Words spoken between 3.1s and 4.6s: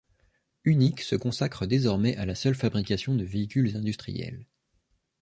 de véhicules industriels.